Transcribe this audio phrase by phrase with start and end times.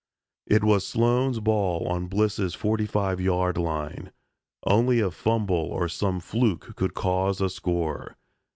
[0.47, 4.11] It was Sloan's ball on Bliss's forty five yard line.
[4.65, 8.17] Only a fumble or some fluke could cause a score.